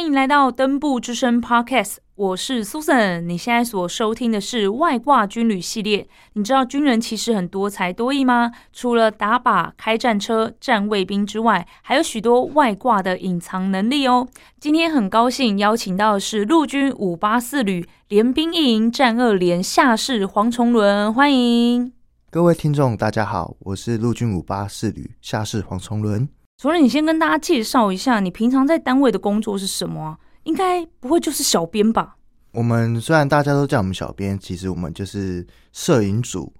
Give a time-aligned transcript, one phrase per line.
[0.00, 3.20] 欢迎来到登部之声 Podcast，我是 Susan。
[3.20, 6.08] 你现在所收听的是外挂军旅系列。
[6.32, 8.50] 你知道军人其实很多才多艺吗？
[8.72, 14.26] 除了打靶、开战车、站卫兵之外，还有许多外挂的隐藏能力哦。
[14.58, 21.92] 今天很高兴邀请到的是陆军五八四旅联兵一营战二连下士黄崇伦，欢迎
[22.30, 26.26] 各位听众，大家好，我是陆军五八四旅下士黄崇伦。
[26.60, 30.18] 除了你先跟大家介绍一下，你平常在单位的工作是什么？
[30.42, 32.18] 应该不会就是小编吧？
[32.52, 36.52] 我们虽然大家都叫我们小编，其实我们就是摄影组，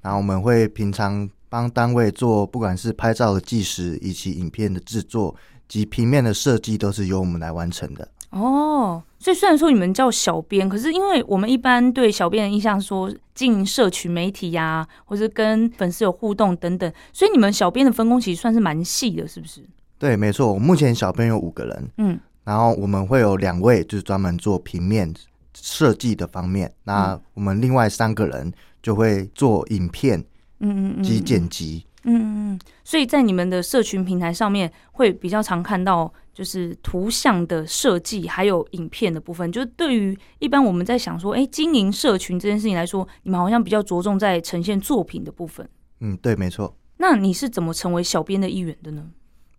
[0.00, 5.34] 然后我们会平常帮单位做，不管是拍照的计时，以及影片的制作
[5.66, 8.08] 及平面的设计，都是由我们来完成的。
[8.32, 19.60] 哦，所以虽然说你们叫小编，可是因为我们一般对小编的印象说经营社群媒体呀，或者跟粉丝有互动等等，所以你们小编的分工其实算是蛮细的，是不是？
[19.98, 20.50] 对，没错。
[20.54, 25.12] 我目前小编有五个人，嗯，然后我们会有两位就是专门做平面
[25.54, 28.50] 设计的方面，那我们另外三个人
[28.82, 30.18] 就会做影片，
[30.60, 32.60] 嗯嗯嗯，及剪辑，嗯嗯嗯。
[32.82, 36.10] 所以在你们的社群平台上面会比较常看到。
[36.34, 39.52] 就是图像的设计，还有影片的部分。
[39.52, 45.68] 就是对于一般我们在想说，哎，经营社群这件事情来说，你们好像比较着重在呈现作品的部分。
[46.00, 46.74] 嗯，对，没错。
[46.96, 49.04] 那你是怎么成为小编的一员的呢？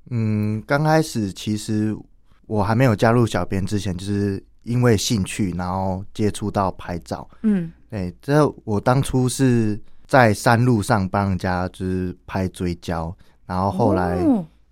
[0.10, 1.96] 嗯，刚开始其实
[2.48, 7.30] 我还没有加入小编之前，就是因为兴趣，然后接触到拍照。
[7.44, 13.16] 嗯，对，这我当初是在山路上帮人家就是拍追焦，
[13.46, 14.18] 然后后来。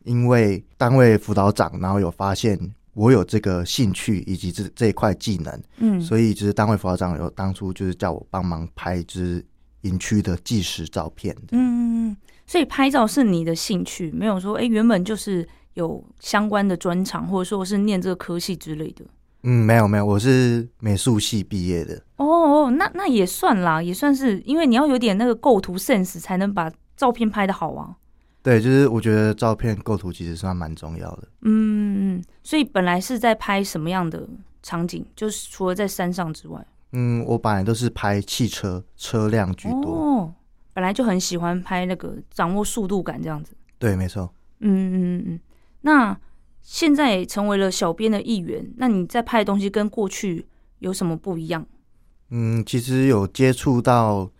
[0.03, 2.57] 因为单位辅导长，然后有发现
[2.93, 9.43] 我有这个兴趣以及这这一块技能，嗯，所以就是单位辅导长有当初就是叫我帮忙拍一支
[9.81, 19.05] 营区的纪实照片，嗯，所以拍照是你的兴趣，没有说哎原本就是有相关的专长，或者说是念这个科系之类的，
[19.43, 27.95] 嗯，没有没有，我是美术系毕业的，哦哦，那那也算啦，也算是，因为你要有点那个构图 sense 才能把照片拍的好啊。
[28.43, 31.27] 对，就是我觉得照片构图其实算蛮重要的。
[31.41, 34.27] 嗯，所以本来是在拍什么样的
[34.63, 35.05] 场景？
[35.15, 39.91] 就是除了在山上之外，嗯，我本来都是拍汽车车辆居多。
[39.91, 40.33] 哦，
[40.73, 43.53] 本来就很喜欢拍那个掌握速度感这样子。
[43.77, 44.33] 对，没错。
[44.61, 45.39] 嗯嗯嗯。
[45.81, 46.19] 那
[46.63, 50.47] 现在成为了小编的一员，那你在拍的东西跟过去
[50.79, 51.63] 有什么不一样？
[52.31, 54.31] 嗯，其实有接触到。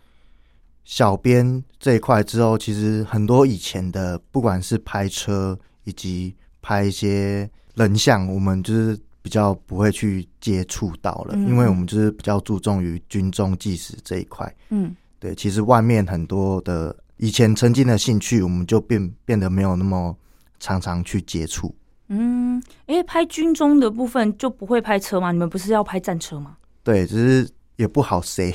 [0.84, 14.52] 小编这一块之后，其实很多以前的，不管是拍车以及拍一些人像，我们就是比较不会去接触到了，因为我们就是比较注重于军中纪实这一块。
[14.70, 20.16] 嗯，对，其实外面很多的以前曾经的兴趣，我们就变变得没有那么
[20.58, 21.74] 常常去接触。
[22.08, 25.30] 嗯，因为拍军中的部分就不会拍车吗？
[25.32, 26.56] 你们不是要拍战车吗？
[26.82, 28.52] 对，只是也不好塞。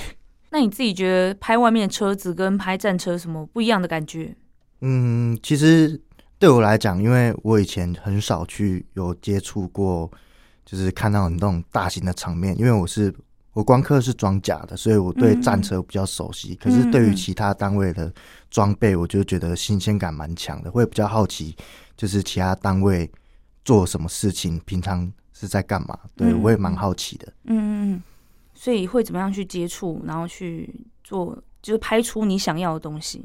[0.57, 4.35] 那你自己觉得拍外面的车子跟拍战车什么不一样的感觉？
[4.81, 6.01] 嗯，其实
[6.39, 10.09] 对我来讲，因为我以前很少去有接触过，
[10.65, 12.57] 就是看到那种大型的场面。
[12.57, 13.13] 因为我是
[13.53, 16.55] 我光刻是装甲的，所以我对战车比较熟悉。
[16.55, 18.11] 可是对于其他单位的
[18.49, 21.55] 装备，我就觉得新鲜感蛮强的，会比较好奇，
[21.95, 23.07] 就是其他单位
[23.63, 25.99] 做什么事情，平常是在干嘛？
[26.15, 27.31] 对我也蛮好奇的。
[27.43, 28.03] 嗯嗯。
[28.59, 33.23] 所以会怎么样去接触，然后去做，就是拍出你想要的东西。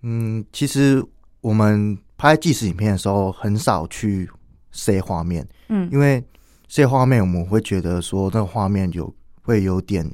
[0.00, 1.04] 嗯，其实
[1.42, 4.26] 我们拍纪实影片的时候，很少去
[4.72, 5.46] 塞画面。
[5.68, 6.24] 嗯，因为
[6.68, 10.10] 塞画面，我们会觉得说那个画面有会有点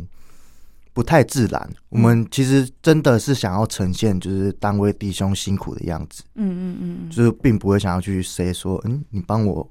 [0.92, 1.70] 不太自然。
[1.88, 6.24] 我们其实真的是想要呈现，就是单位弟兄辛苦的样子。
[6.34, 9.70] 嗯嗯嗯，就是并不会想要去塞说，嗯，你帮我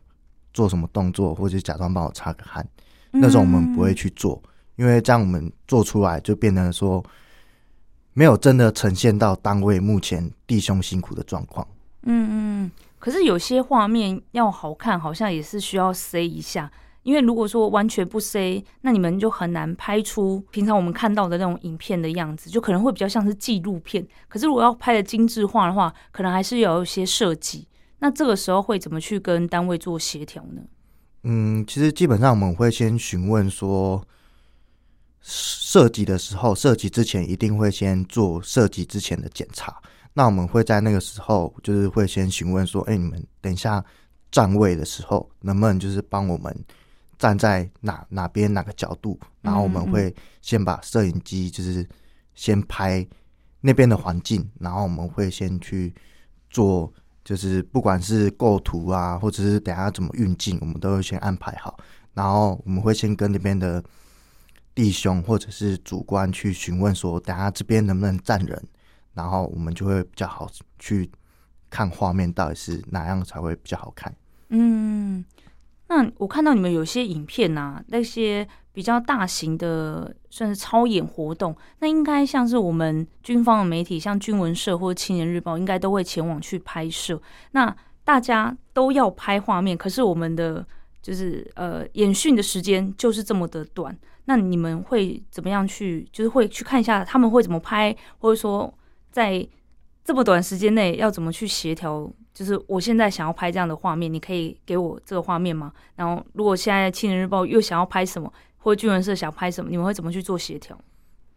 [0.54, 2.66] 做什么动作，或者假装帮我擦个汗，
[3.12, 4.42] 那种我们不会去做。
[4.82, 7.06] 因为这样我们做出来就变成说，
[8.14, 11.68] 没有真的呈现到单位目前弟兄辛苦的状况。
[12.02, 16.72] 嗯嗯，可是有些画面要好看，好像也是需要塞一下。
[17.04, 24.04] 因为如果说完全不塞，那你们就很难拍出平常我们看到的那种影片的样子，就可能会比较像是纪录片。
[24.28, 27.68] 可是如果要拍的精致化的话，可能还是有一些设计。
[28.00, 30.64] 那这个时候会怎么去跟单位做协调呢？
[31.22, 34.04] 嗯，其实基本上我们会先询问说。
[35.22, 39.82] 设计的时候，设计之前一定会先做设计之前的检查。
[40.14, 43.84] 那我们会在那个时候，就是会先询问说：“哎，你们等一下
[44.30, 46.54] 站位的时候，能不能就是帮我们
[47.18, 49.18] 站在哪哪边哪个角度？
[49.42, 51.88] 然后我们会先把摄影机就是
[52.36, 53.08] 先拍
[53.62, 55.94] 那边的环境，然后我们会先去
[56.50, 56.92] 做
[57.24, 61.78] 就是不管是构图啊，或者是等下怎么运镜，我们都会先安排好。
[62.14, 63.82] 然后我们会先跟那边的
[64.74, 68.64] 弟兄或者是主观去询问说，等下这边能不能站人，
[69.14, 71.10] 然后我们就会比较好去
[71.70, 74.14] 看画面到底是哪样才会比较好看。
[74.50, 75.24] 嗯，
[75.88, 87.22] 那我看到你们有些影片啊，那些比较大型的算是超演活动，那应该像是我们军方的媒体，像军文社或者青年日报，应该都会前往去拍摄。
[87.52, 90.66] 那大家都要拍画面，可是我们的
[91.02, 93.98] 就是呃演训的时间就是这么的短。
[94.26, 96.08] 那你们会怎么样去？
[96.12, 98.72] 就是会去看一下他们会怎么拍，或者说
[99.12, 99.46] 在
[100.04, 102.12] 这么短时间内要怎么去协调？
[102.34, 105.74] 就是我现在想要拍这样的画面，你可以给我这个画面吗？
[105.96, 110.80] 然后如果现在青年日报又想要拍什么，或者军文社想拍什么，你们会怎么去做协调？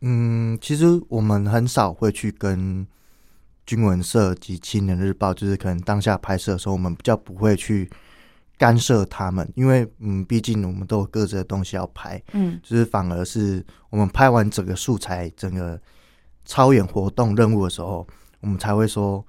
[0.03, 2.87] 嗯，其实我们很少会去跟
[3.67, 7.91] 军文社及青年日报，就是可能当下拍摄的时候，我们比较不会去。
[8.57, 15.81] 干涉他们，因为嗯，毕竟我们都有各自的东西要拍，嗯，就是反而是我们拍完整个素材、整个
[16.45, 18.07] 超演活动任务的时候，
[18.41, 19.25] 我们才会说，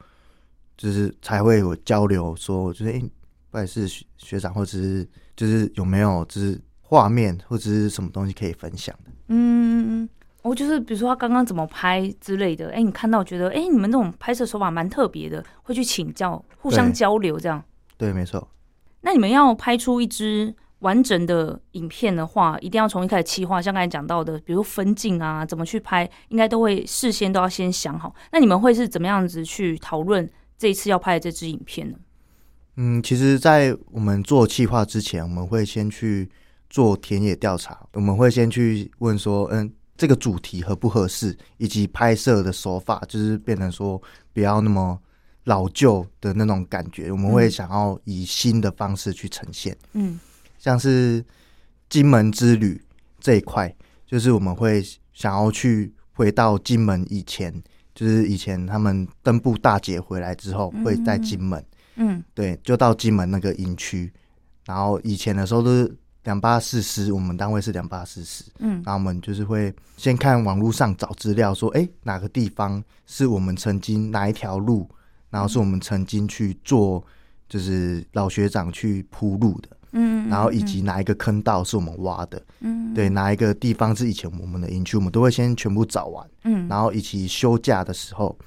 [0.78, 3.10] 就是才会有交流，说就是哎，不
[3.52, 10.08] 管是学学长或者是就是有没有就是画面或者是什么东西可以分享的，嗯，
[10.44, 17.64] 我就是比如说他刚刚怎么拍之类的，哎，你看到觉得哎，你们这种拍摄手法蛮特别的，会去请教、互相交流这样，
[17.98, 18.48] 对，没错。
[19.06, 28.14] 那你们要拍出一支完整的影片的话，一定要从一开始企划，像刚才讲到的，比如分镜啊，怎么去拍，应该都会事先都要先想好。
[28.32, 31.98] 那你们会是怎么样子去讨论这一次要拍的这支影片呢？
[32.78, 36.28] 嗯，其实，在我们做企划之前，我们会先去
[36.68, 44.02] 做田野调查，我们会先去问说，嗯，这个主题合不合适，以及拍摄的手法，就是变成说
[44.34, 45.00] 不要那么。
[45.46, 49.76] 老旧的那种感觉，我们会想要以新的方式去呈现。
[49.94, 50.20] 嗯，
[50.58, 51.24] 像是
[51.88, 52.82] 金门之旅
[53.20, 53.74] 这一块，
[54.06, 54.84] 就是我们会
[55.14, 57.54] 想要去回到金门以前，
[57.94, 61.64] 就是以前他们登部大捷回来之后，会在金门。
[61.96, 64.12] 嗯，对，就到金门那个营区。
[64.66, 68.44] 然后以前的时候都是两八四师，我们单位是两八四师。
[68.58, 74.90] 嗯，然后我们就是会先看网络上找资料，说哎哪个地方是我们曾经哪一条路。
[75.30, 77.04] 然后是我们曾经去做，
[77.50, 88.38] 就是老学长去铺路的，嗯，然后以及哪一个坑道是我们挖的，嗯，对，哪一个地方是以前我们的营区，我们都会先全部找完，嗯，然后以及休假的时候，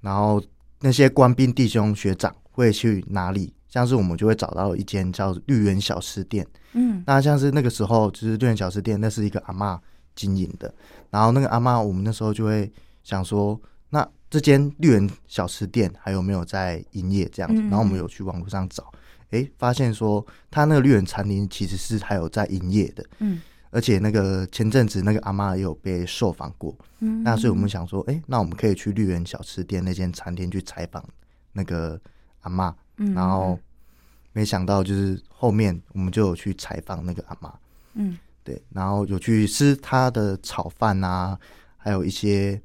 [0.00, 0.42] 然后
[0.80, 3.54] 那些官兵弟兄学长会去哪里？
[3.68, 9.80] 像是我们就会找到一间叫绿园小吃店，嗯，那像是那个时候就是绿园小吃店，那是一个阿妈
[10.16, 10.74] 经营的，
[11.10, 12.70] 然后那个阿妈，我们那时候就会
[13.04, 13.60] 想说，
[13.90, 14.06] 那。
[14.30, 17.28] 这间绿园小吃店还有没有在营业？
[17.32, 18.88] 这样子，然后我们有去网络上找，
[19.30, 31.04] 哎，发现说他那个绿园餐厅其实是还有在营业的，嗯，而且那个前阵子那个阿妈也有被受访过，嗯，那所以我们想说，哎，那我们可以去绿园小吃店那间餐厅去采访
[31.52, 32.00] 那个
[32.42, 33.58] 阿妈，嗯，然后
[34.32, 37.52] 没想到就是后面我们就有去采访那个阿妈，
[37.94, 41.36] 嗯，对，然后有去吃他的炒饭啊，
[41.76, 42.62] 还有一些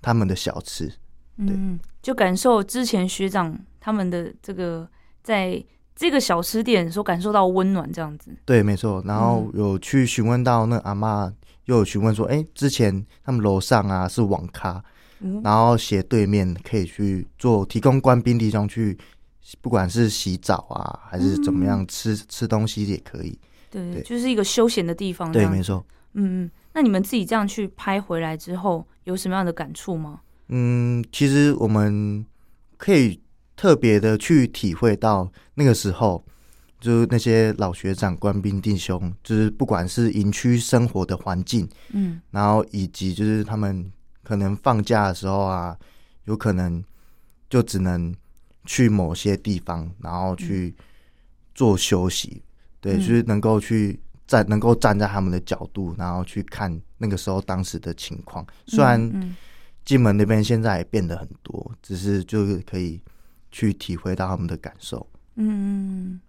[0.00, 0.90] 他们的小吃。
[1.36, 4.88] 嗯，就感受之前学长他们的这个，
[5.22, 5.62] 在
[5.94, 8.30] 这个小吃店所感受到温暖，这样子。
[8.44, 9.02] 对，没错。
[9.06, 11.32] 然后有去询问到那阿妈，
[11.66, 14.82] 又有询问说，哎，之前他们楼上啊是网咖，
[15.42, 18.98] 然后斜对面可以去做提供官兵弟兄去，
[19.60, 23.38] 不管是洗澡啊，还是怎么样吃吃东西也可以。
[23.70, 25.32] 对，就是一个休闲的地方。
[25.32, 25.84] 对，没错。
[26.14, 30.20] 嗯嗯，那你们自己这样去拍回来之后，有什么样的感触吗？
[30.54, 32.22] 嗯，其实我们
[32.76, 33.18] 可以
[33.56, 36.22] 特别的去体会到那个时候，
[36.78, 43.90] 就是那些老学长、官兵弟兄，就是不管是营区生活的环境，嗯，然后以及就是他们
[44.22, 45.74] 可能放假的时候啊，
[46.26, 46.84] 有可能
[47.48, 48.14] 就只能
[48.66, 50.74] 去某些地方，然后去
[51.54, 52.42] 做休息，
[52.78, 59.34] 对，就是能够去站，能够站在他们的角度，然后去看那个时候当时的情况，虽然。
[59.84, 63.00] 金门那边现在也变得很多，只是就是可以
[63.50, 65.06] 去体会到他们的感受。
[65.36, 66.20] 嗯，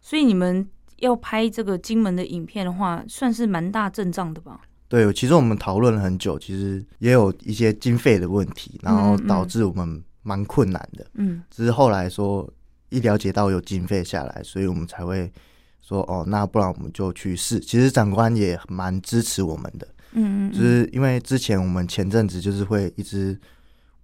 [0.00, 4.60] 所以你们要拍这个金门的影片的话，算是蛮大阵仗的吧？
[4.88, 11.06] 对，其实我们讨论了很久，其实也有一些经费的问题，然后导致我们蛮困难的。
[11.14, 12.52] 嗯，只是后来说
[12.88, 15.32] 一了解到有经费下来，所以我们才会
[15.80, 17.60] 说哦，那不然我们就去试。
[17.60, 19.86] 其实长官也蛮支持我们的。
[20.12, 23.38] 嗯，就是因为之前我们前阵子就是会一直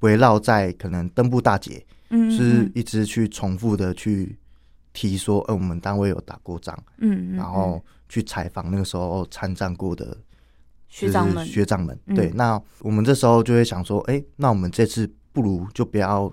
[0.01, 4.37] 围绕在可能登部大姐嗯，是一直去重复的去
[4.93, 10.17] 提说，呃，我们单位有打过仗，嗯，然后去采访那个时候参战过的
[10.89, 16.33] 学长们，学长们，对，那我们这时候就会想说，哎，那我们这次不如就不要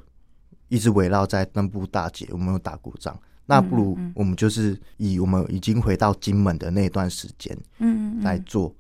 [0.70, 3.20] 一直围绕在登布大姐，我们有打过仗。
[3.46, 8.74] 那不如我们就是以我们已经回到金门的那段时间，嗯，来做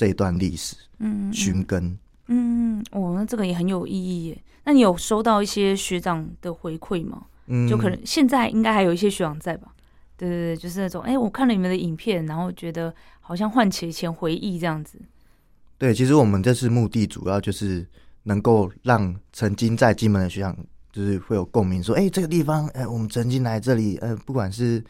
[0.00, 1.94] 这一段历史，嗯，寻根，
[2.28, 4.42] 嗯，哦，那这个也很有意义耶。
[4.64, 7.26] 那你有收到一些学长的回馈吗？
[7.48, 9.74] 嗯，就可能现在应该还有一些学长在吧？
[10.16, 14.98] 对对对，就是那种，哎，我看了你们的影片，然后觉得好像唤起以前回忆这样子。
[15.76, 17.86] 对，其实我们这次目的主要就是
[18.22, 20.56] 能够让曾经在金门的学长。
[20.92, 24.82] 就是会有共鸣，说：“哎，这个地方，哎，我们曾经来这里，呃，不管是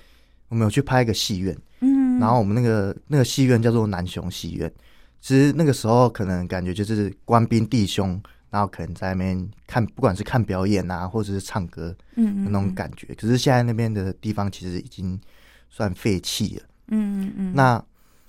[0.48, 4.72] 我们有去拍一个戏院，嗯，然后我们那个那个戏院叫做南雄戏院。
[5.20, 13.14] 其实那个时候可能感觉就是官兵弟兄，然后可能在那边看，不管是看表演啊，或者是唱歌，嗯，那种感觉。
[13.14, 15.20] 可是现在那边的地方其实已经
[15.68, 17.52] 算废弃了，嗯嗯嗯。
[17.54, 17.82] 那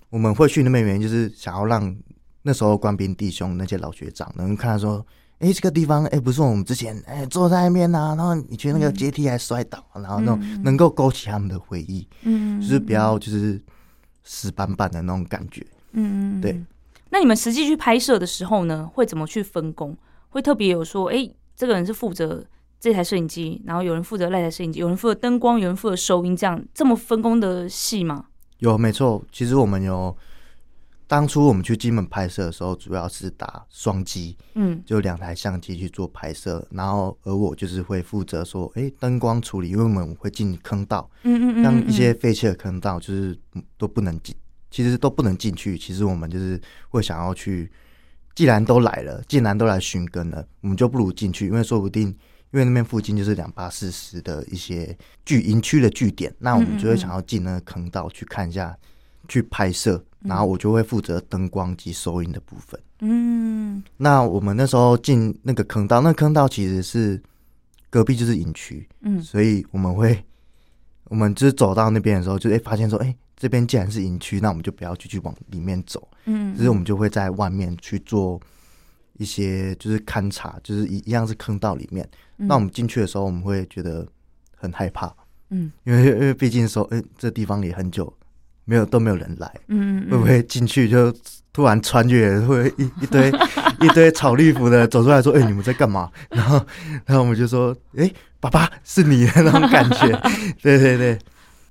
[0.10, 1.95] 我们会去那边原因就是想要让
[2.41, 5.05] 那时候官兵弟兄那些老学长能看到说。”
[5.41, 13.60] 哎，这个地方哎，不是我们之前哎坐在那边呐，然后你觉得那个阶梯还摔倒，然后那种能够勾起他们的回忆，嗯，就是比较就是
[14.24, 16.62] 死板板的那种感觉，嗯，对。
[17.11, 19.95] 那你们实际去拍摄的时候呢，会怎么去分工？
[20.29, 22.43] 会特别有说，哎，这个人是负责
[22.79, 28.25] 这台摄影机，然后有人负责那台摄影机，有人负责灯光，有人负责收音，这样这么分工的戏吗？
[28.59, 29.23] 有，没错。
[29.31, 30.17] 其实我们有。
[31.07, 43.37] 当初我们去金门拍摄的时候，主要是打双机，嗯，就两台相机去做拍摄，然后而我就是会负责说，哎，灯光处理，因为我们会进坑道，嗯嗯嗯，像一些废弃的坑道，就是
[43.77, 44.33] 都不能进，
[44.71, 45.77] 其实都不能进去。
[45.77, 46.59] 其实我们就是
[46.89, 47.69] 会想要去，
[48.33, 58.75] 既然都来了，既然都来寻根了，我们就不如进去，因为说不定，因为那边附近就是两八四十的一些据营区的据点，那我们就会想要进那个坑道去看一下，
[59.27, 60.03] 去拍摄。
[60.23, 62.79] 然后我就会负责灯光及收音的部分。
[62.99, 67.19] 嗯，那我们那时候进那个坑道，那坑道其实是
[67.89, 68.87] 隔壁就是营区。
[69.01, 70.23] 嗯，所以我们会，
[71.05, 76.07] 我们就是走到那边的时候，就会发现说，哎，这边既然是营区，那我们就不要继续往里面走。
[76.25, 78.39] 嗯，所以我们就会在外面去做
[79.17, 82.07] 一些就是勘察，就是一一样是坑道里面。
[82.38, 84.07] 那我们进去的时候，我们会觉得
[84.55, 85.12] 很害怕。
[85.50, 88.15] 嗯，因为因为毕竟说，哎，这地方也很久。
[88.63, 91.12] 没有都没有人来，嗯，会不会进去就
[91.51, 93.29] 突然穿越，会一一堆
[93.81, 96.63] 一堆草绿服的走出来说：“哎，你们在干嘛？” 然后，
[97.05, 100.07] 然后我们就说：“哎，爸爸是你的那种感觉。
[100.62, 101.19] ”对对对，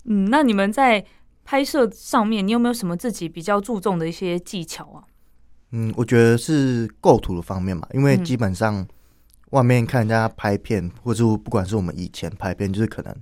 [0.07, 1.03] 嗯，那你们在
[1.51, 5.03] 拍摄上面，你有没有什么自己比较注重的一些技巧啊？
[5.73, 8.87] 嗯，我觉得是构图的方面嘛，因为基本上
[9.51, 13.13] 外面看人家拍片，或者不管是我们以前拍片，就是可能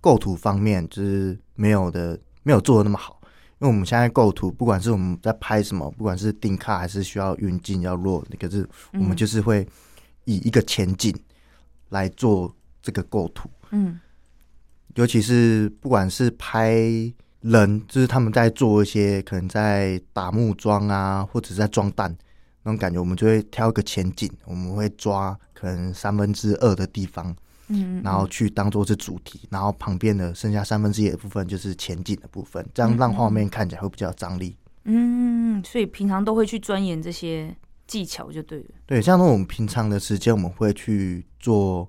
[0.00, 2.18] 构图方面就是没有的。
[2.42, 3.20] 没有做的那么好，
[3.58, 9.68] 因为我们现在构图，不管是我们在拍什么，不管是定卡还是需要运镜要弱，可是我们就是会
[10.24, 11.14] 以一个前景
[11.90, 12.50] 来做
[12.80, 13.50] 这个构图。
[13.72, 14.00] 嗯，
[14.94, 16.80] 尤其是不管是拍
[17.40, 22.14] 人，就是他们在做一些可能在打木桩啊，或者在装弹
[22.62, 27.34] 那种感觉，我们就会挑一个前景，我们会抓可能三分之二的地方。
[27.72, 34.56] 嗯，然后去当做是主题，然后旁边的剩下三分之一的部分就是前景的部分，这样让画面看起来会比较有张力。
[34.86, 37.54] 嗯，所以平常都会去钻研这些
[37.86, 38.66] 技巧就对了。
[38.86, 41.88] 对，像那种平常的时间，我们会去做，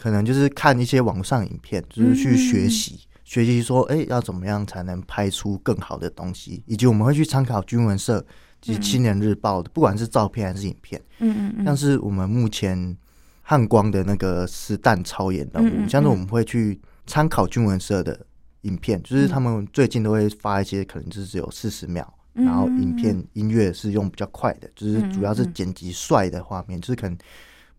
[0.00, 8.24] 可能就是看一些网上影片，就是去学习学习说，哎，要怎么样才能拍出更好的东西，以及我们会去参考军文社
[8.60, 11.00] 及青年日报的，不管是照片还是影片。
[11.18, 12.96] 嗯嗯嗯，像是我们目前。
[13.42, 18.24] 汉光的那个实弹超演任务，像是我们会去参考军文社的
[18.60, 27.18] 影片，就是他们最近都会发一些，可能就是只有四十秒，然后影片音乐是用比较快的，就是主要是剪辑帅的画面，就是可能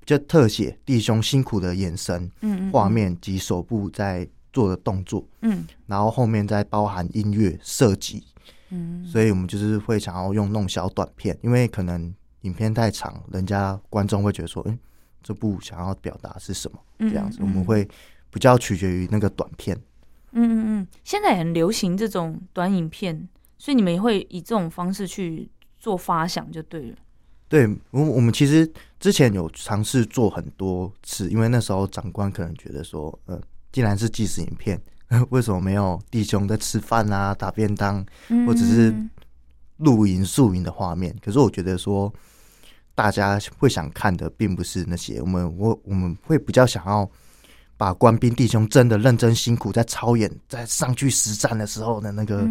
[0.02, 8.22] 比较特写弟兄辛苦的眼神，嗯，画面及手部在做的动作，嗯，然后后面再包含音乐设计，
[8.70, 14.78] 嗯，所以我们就是会想要用弄小短片，因为可能影片太长，人家观众会觉得说，嗯。
[15.24, 16.80] 这部想要表达是什么？
[16.98, 17.88] 这样子我们会
[18.32, 19.78] 比较取决于那个短片。
[20.32, 23.30] 嗯嗯嗯，现在很流行这种短影片，
[23.60, 25.48] 所以你们也会以这种方式去
[25.80, 26.96] 做发想，就对了。
[27.52, 28.68] 对，我我们其实
[29.00, 33.40] 之前有尝试做很多次，因为那时候长官可能觉得说，呃，
[33.72, 34.82] 既然是纪实影片，
[35.30, 38.04] 为什么没有弟兄在吃饭啊、打便当，
[38.48, 38.96] 或者是
[39.78, 41.16] 露营、宿营的画面？
[41.22, 42.12] 可是我觉得说。
[42.94, 47.10] 大家会想看的，并不是那些我们我我们会比较想要
[47.78, 52.48] 把官兵弟兄真的认真辛苦在操演，在上去实战的时候的那个，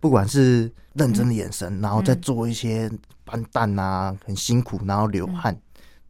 [0.00, 2.90] 不管是认真的眼神，然后再做一些
[3.24, 5.56] 搬蛋啊，很辛苦，然后流汗。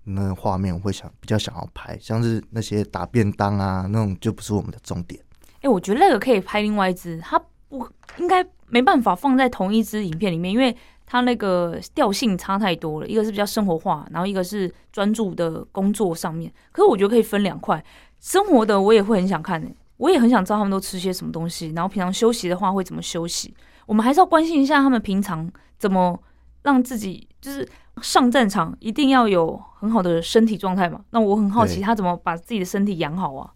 [0.04, 5.20] 那画面我会想比较想要拍，像是那些打便当啊那种就不是我们的重点。
[5.61, 13.06] 哎、我觉得那个可以拍另外一支，它不应该没办法放在同一支影片里面，因为它那个调性差太多了。
[13.06, 16.50] 一个是比较生活化，然后一个是专注的工作上面。
[16.73, 17.85] 可是我觉得可以分两块，
[18.20, 23.54] 生活的我也会很想看、欸，我也很想知道他们都吃些什么东西，然后平常休息的话会怎么休息。
[23.90, 26.16] 我们还是要关心一下他们平常怎么
[26.62, 27.68] 让自己就是
[28.00, 31.00] 上战场一定要有很好的身体状态嘛。
[31.11, 33.50] 那我很好奇他怎么把自己的身体养好啊？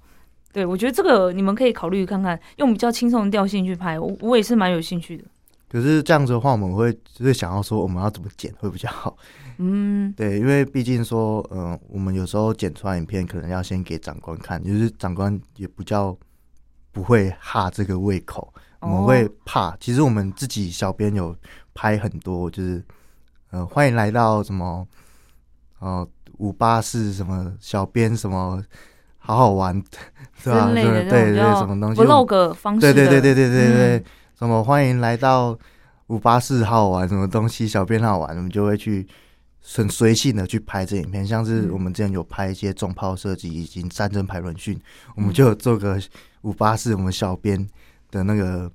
[0.52, 5.24] 对，我觉得这个你们可以考虑看看，用比较轻松的调性去拍，我我也是蛮有兴趣的。
[5.70, 9.16] 可是这样子的话，我们会就是想要说我们要怎么剪会比较好。
[9.58, 16.16] 嗯对，因为毕竟说，嗯、我们有时候剪出来影片，可能要先给长官看，就是长官也不叫
[16.90, 18.53] 不会哈这个胃口，
[18.84, 19.76] 我们会怕。
[19.80, 21.34] 其实我们自己小编有
[21.74, 22.84] 拍很多，就是
[23.50, 24.86] 呃，欢迎来到什么，
[25.78, 26.06] 呃，
[26.38, 28.62] 五八四什么小编什么，
[29.18, 29.74] 好好玩，
[30.42, 30.70] 是吧？
[30.72, 34.04] 对对对，什么东西 vlog 方式的，对对对对对对对，嗯
[34.38, 35.56] 什么欢迎来到
[36.08, 39.06] 五八四好玩，什么东西小编好玩，我们就会去
[39.62, 44.78] 很随性的去拍这影片，像是嗯我们之前有拍一些重炮射击以及战争排轮训，
[45.14, 45.98] 我们就有做个
[46.42, 47.66] 五八四我们小编
[48.14, 48.71] 的那个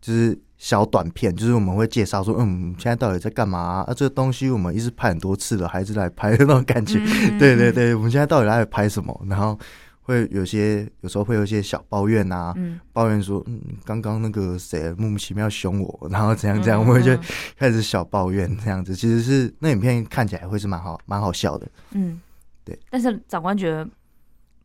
[0.00, 3.84] 就是小短片，就是我们会介绍说，嗯，现在到底在干嘛啊？
[3.88, 6.98] 啊这个东西我们一直拍很多次了，还是来拍的那种感觉。
[6.98, 9.26] 嗯对对，对，我们现在到底在拍什么？
[9.28, 9.58] 然后
[10.02, 17.20] 会有些有时候会有一些小抱怨啊，嗯，抱怨说，嗯，刚刚那个谁莫名其妙凶我， 然后怎样怎样，嗯我们就嗯
[17.58, 18.94] 开始小抱怨这样子。
[18.94, 21.66] 其实是那影片看起来会是蛮好蛮好笑的。
[21.90, 22.20] 嗯，
[22.64, 22.78] 对。
[22.88, 23.86] 但是长官觉得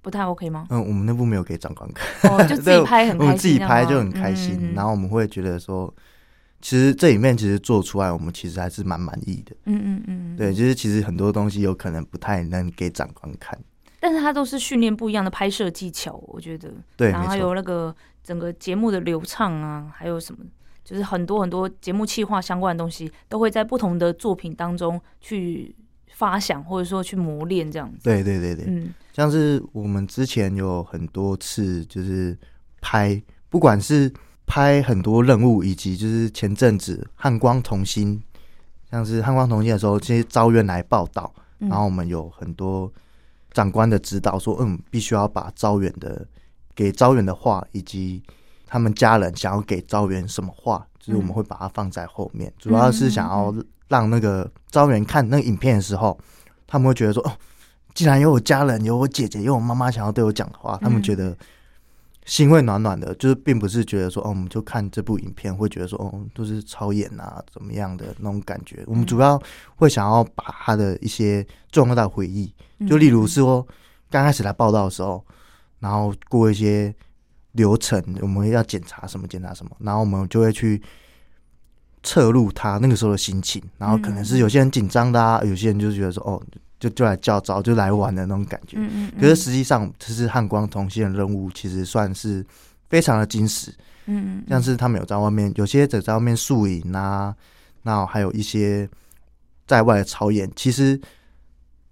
[0.02, 0.68] 不太 OK 吗？
[0.70, 5.94] 嗯，我们那部没有给长官看，哦，就自己 拍很开心，我们自己拍就很开心，然后我们会觉得说，
[6.62, 9.56] 其实这里面其实做出来，我们其实还是蛮满意的。
[9.66, 10.54] 嗯嗯嗯，嗯对，。
[10.54, 13.58] 就是其实很多东西有可能不太能给长官看。
[14.00, 16.72] 但是它都是训练不一样的拍摄技巧，我觉得。
[16.98, 17.38] 对，然后还。
[17.38, 20.44] 有那个整个节目的流畅啊，还有什么，
[20.84, 25.76] 就是很多很多节目企划相关的东西，都会在不同的作品当中去
[26.22, 28.04] 发想，或者说去磨练这样子。
[28.04, 28.94] 对对对对，嗯。
[29.12, 32.38] 像是我们之前有很多次就是
[32.80, 34.14] 拍，不管是
[34.46, 38.22] 拍很多任务，以及就是前阵子汉光同心，
[38.92, 41.70] 像是汉光同心的时候，这些招员来报道，嗯。
[41.70, 42.92] 然后我们有很多
[43.52, 46.24] 长官的指导说，嗯，必须要把招员的
[46.76, 48.22] 给招员的话，以及
[48.68, 53.52] 他们家人想要给招员什么话，就是我们嗯会把它放在后面，主要是想要
[53.92, 56.18] 让那个招员看那个影片的时候，
[56.66, 57.32] 他们会觉得说，哦，
[57.94, 61.38] 既然有我家人，有我姐姐，有我妈妈想要对我讲的话，他们嗯觉得
[62.26, 68.82] 心会暖暖的，就是并不是觉得说，哦，我们就看这部影片会觉得说，哦，都是超演啊，怎么样的那种感觉。
[68.88, 69.42] 我们主要
[69.76, 73.68] 会想要把他的一些重要的回忆，嗯就例如说
[74.10, 75.22] 刚开始来报道的时候，
[75.80, 76.96] 然后过一些
[77.52, 80.82] 流程，我们要检查什么检查什么，然后我们就会去
[82.04, 86.42] 侧录他那个时候的心情，然后可能是有些人紧张的啊，有些人就觉得说哦，
[86.80, 88.78] 就就来叫招，就来玩的那种感觉。
[88.80, 92.46] 嗯嗯，可是实际上，其实汉光同心的任务，其实算是
[92.90, 93.72] 非常的矜持。
[94.08, 97.36] 嗯嗯，像是他们有在外面，有些在在外面宿营啊，
[97.84, 98.90] 那还有一些
[99.68, 101.00] 在外的操演，其实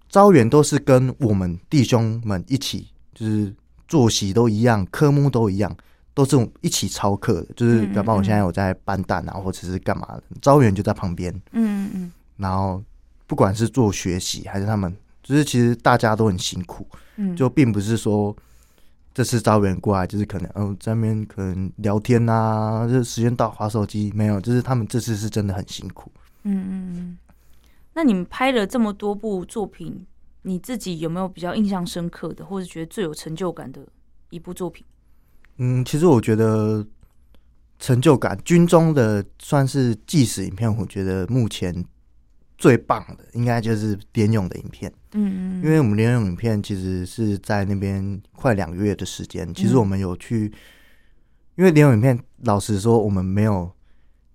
[0.08, 3.54] 招员都是跟我们弟兄们一起，就是
[3.86, 5.74] 作息都一样，科目都一样，
[6.14, 7.46] 都是一起操课的。
[7.54, 12.82] 就是，嗯嗯比方我现在有在搬蛋啊，或者是干嘛的，招员就在旁边，嗯嗯嗯然后
[13.26, 18.34] 不管是做学习还是他们，就是其实大家都很辛苦，嗯，就并不是说
[19.12, 26.10] 这次招员过来就是可能哦在那边可能聊天呐、这时间到划手机没有，就是他们这次是真的很辛苦。
[26.44, 27.18] 嗯嗯嗯。
[27.92, 30.06] 那你们拍了这么多部作品，
[30.42, 33.80] 你自己有没有比较印象深刻的，或者觉得最有成就感的
[34.30, 34.86] 一部作品？
[35.62, 36.84] 嗯，其实我觉得
[37.78, 41.84] 成就感，军中的算是纪实影片，我觉得目前
[42.56, 50.50] 最棒的应该就是联勇的影片，嗯嗯，因为我们联勇影片其实是在那边快两个月的时间，其实我们有去，
[51.56, 53.70] 因为连勇影片，老实说，我们没有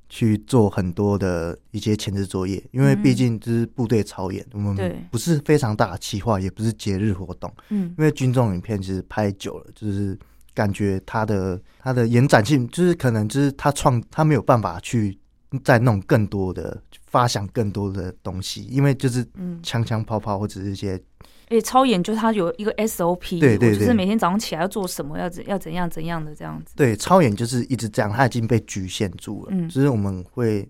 [0.08, 3.02] 去做很多的一些前置作业，因为嗯。
[3.02, 4.96] 毕竟这是部队操演，我们对。
[5.10, 7.52] 不是非常大的企划，也不是节日活动。
[7.70, 7.94] 嗯。
[7.98, 10.18] 因为军中影片其实拍久了，就是
[10.56, 15.16] 感觉它的它的延展性，就是可能就是他创他没有办法去
[15.64, 19.24] 再弄更多的发想更多的东西，因为就是
[19.62, 21.00] 枪枪炮炮或者是一些。
[21.48, 26.74] 而且超演就是它有一个 SOP，对对对，就是每天早上起来要做什么，要怎要怎样怎样的这样子。
[26.76, 29.50] 对，超演就是一直这样，它已经被局限住了。
[29.52, 30.68] 嗯，就是我们会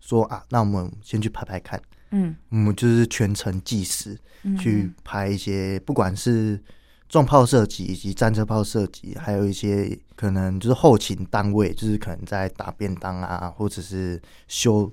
[0.00, 1.80] 说啊，那我们先去拍拍看。
[2.10, 4.18] 嗯，我们就是全程计时
[4.58, 6.60] 去拍一些，不管是
[7.08, 14.92] 重炮射击以及战车炮射击，还有一些可能就是后勤单位，就是可能在打便当啊，或者是修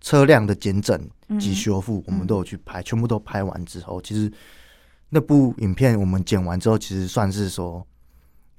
[0.00, 1.00] 车辆的检整
[1.40, 2.82] 及修复，我们都有去拍。
[2.82, 4.32] 全部都拍完之后，其实。
[5.10, 7.86] 那部影片我们剪完之后，其实算是说，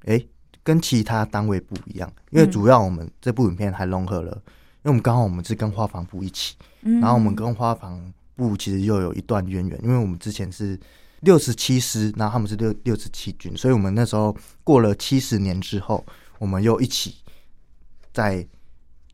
[0.06, 0.24] 哎，
[0.64, 8.02] 跟其他单位不一样，因为主要我们这部影片还融合了，因为我们刚好我们是跟花房部一起，然后我们跟花房
[8.38, 10.80] 部其实又有一段渊源，因为我们之前是
[11.26, 14.34] 六十七师，然后他们是六六十七军，所以我们那时候
[14.64, 16.06] 过了七十年之后，
[16.40, 17.16] 我们又一起
[18.14, 18.48] 在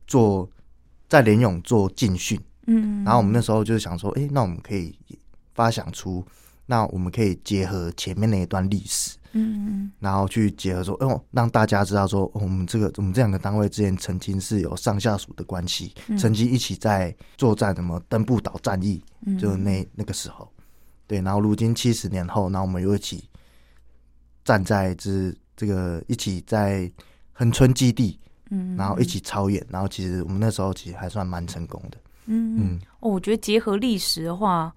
[0.06, 0.48] 做
[1.10, 4.96] 在联勇做进训，嗯，然后我们那时候就是想说，哎，那我们可以
[5.56, 6.24] 发想出。
[6.68, 19.04] 那我们可以结合前面那一段历史，嗯，然后去结合说，哦，让大家知道说，我们这个我们这两个单位之间曾经是有上下属的关系，曾经一起在作战，什么登布岛战役，
[19.38, 20.50] 就那那个时候，
[21.12, 23.22] 对，然后如今七十年后，那我们又一起
[24.46, 26.90] 站在这这个一起在
[27.34, 28.18] 横村基地，
[28.50, 31.98] 嗯，然后一起操演，然后其实我们那时候其实还算蛮成功的，
[32.28, 34.74] 嗯嗯，哦，我觉得结合历史的话。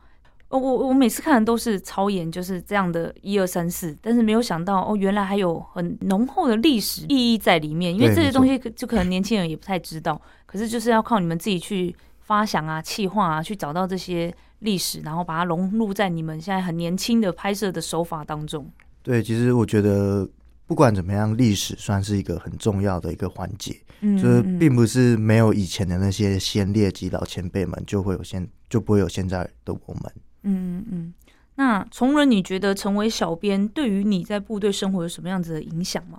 [0.51, 7.93] 我我每次看的都是超演，就是这样的一二三四，但是没有想到哦，原来还有很浓厚的历史意义在里面。
[7.93, 11.93] 因为这些东西就可能年轻人也不太知道，可是就是要靠你们自己去
[12.25, 18.69] 发想啊、气化啊，去找到这些历史，然后把它融入在你们现在很年轻的拍摄的手法当中。
[19.03, 20.29] 对，其实我觉得
[20.67, 30.13] 不管怎么样，历史算是一个很重要的一个环节，嗯就是并不是没有以前的那些先烈及老前辈们，就会有现就不会有现在的我们。
[30.45, 31.15] 嗯嗯，
[31.57, 36.19] 那从人，你觉得成为小编对于你在部队生活有什么样子的影响吗？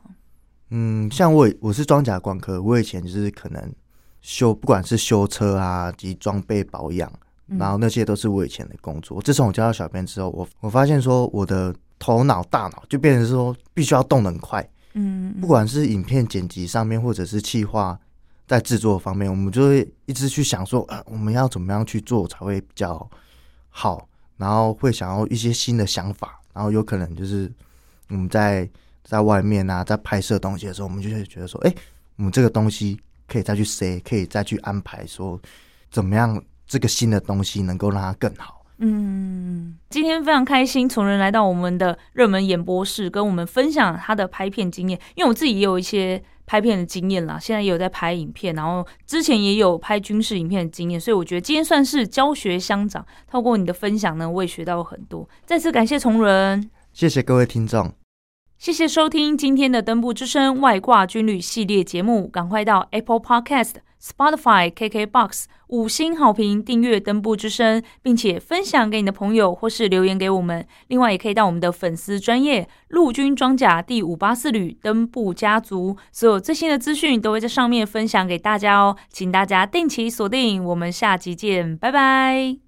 [0.69, 3.73] 嗯，像我我是装甲官科，我以前就是可能
[4.25, 7.11] 修，不管是修车啊及装备保养，
[7.45, 9.21] 然后那些都是我以前的工作。
[9.21, 14.67] 自从我加到小编之后，我我发现说我的头脑大脑就变成说必须要动得很快。
[14.93, 17.97] 嗯，不管是影片剪辑上面，或者是企划
[18.47, 23.07] 在制作方面，我们就会一直去想说啊，我们要怎么样去做才会比较
[23.69, 24.09] 好。
[24.37, 27.49] 然后会想要一些新的想法，然后有可能就是
[28.09, 28.69] 我们在
[29.01, 31.73] 在外面啊，在拍摄东西的时候，我们就会觉得说，哎，
[32.17, 35.39] 我们这个东西可以再去塞，可以再去安排，说
[35.91, 38.63] 怎么样这个新的东西能够让它更好。
[38.77, 46.23] 嗯，今天非常开心，从人来到我们的热门演播室，跟我们分享他的拍片经验，因为我自己也有一些。
[46.47, 53.03] 拍片的经验啦，现在也有在拍影片，然后之前也有拍军事影片的经验，所以我觉得今天算是教学相长。
[53.27, 55.27] 透过你的分享呢，我也学到很多。
[55.43, 57.91] 再次感谢崇仁，谢谢各位听众，
[58.57, 63.75] 谢谢收听今天的登部之声外挂军旅系列节目，赶快到 Apple Podcast。
[64.01, 70.67] Spotify、KKBox 五星好评，订阅登部之声，并且分享给你的朋友，或是留言给我们。
[70.89, 78.95] 另外，也可以到我们的粉丝专业陆军装甲第五八四旅登部家族，所有最新的资讯都会在上面分享给大家哦。
[79.09, 82.57] 请大家定期锁定，我们下集见，拜拜。